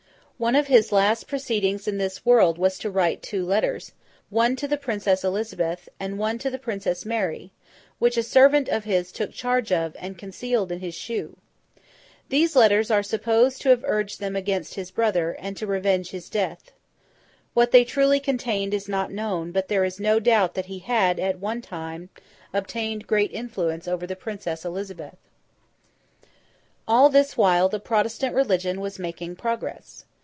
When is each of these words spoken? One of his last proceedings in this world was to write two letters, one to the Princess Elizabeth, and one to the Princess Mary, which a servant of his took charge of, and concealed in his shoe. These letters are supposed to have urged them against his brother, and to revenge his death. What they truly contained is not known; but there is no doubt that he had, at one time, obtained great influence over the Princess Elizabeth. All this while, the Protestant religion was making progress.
One 0.41 0.55
of 0.55 0.65
his 0.65 0.91
last 0.91 1.27
proceedings 1.27 1.87
in 1.87 1.99
this 1.99 2.25
world 2.25 2.57
was 2.57 2.79
to 2.79 2.89
write 2.89 3.21
two 3.21 3.45
letters, 3.45 3.91
one 4.31 4.55
to 4.55 4.67
the 4.67 4.75
Princess 4.75 5.23
Elizabeth, 5.23 5.87
and 5.99 6.17
one 6.17 6.39
to 6.39 6.49
the 6.49 6.57
Princess 6.57 7.05
Mary, 7.05 7.51
which 7.99 8.17
a 8.17 8.23
servant 8.23 8.67
of 8.67 8.83
his 8.83 9.11
took 9.11 9.31
charge 9.33 9.71
of, 9.71 9.95
and 9.99 10.17
concealed 10.17 10.71
in 10.71 10.79
his 10.79 10.95
shoe. 10.95 11.37
These 12.29 12.55
letters 12.55 12.89
are 12.89 13.03
supposed 13.03 13.61
to 13.61 13.69
have 13.69 13.83
urged 13.85 14.19
them 14.19 14.35
against 14.35 14.73
his 14.73 14.89
brother, 14.89 15.33
and 15.37 15.55
to 15.57 15.67
revenge 15.67 16.09
his 16.09 16.27
death. 16.27 16.71
What 17.53 17.69
they 17.69 17.85
truly 17.85 18.19
contained 18.19 18.73
is 18.73 18.89
not 18.89 19.11
known; 19.11 19.51
but 19.51 19.67
there 19.67 19.83
is 19.85 19.99
no 19.99 20.19
doubt 20.19 20.55
that 20.55 20.65
he 20.65 20.79
had, 20.79 21.19
at 21.19 21.37
one 21.37 21.61
time, 21.61 22.09
obtained 22.51 23.05
great 23.05 23.31
influence 23.31 23.87
over 23.87 24.07
the 24.07 24.15
Princess 24.15 24.65
Elizabeth. 24.65 25.17
All 26.87 27.09
this 27.09 27.37
while, 27.37 27.69
the 27.69 27.79
Protestant 27.79 28.33
religion 28.33 28.81
was 28.81 28.97
making 28.97 29.35
progress. 29.35 30.05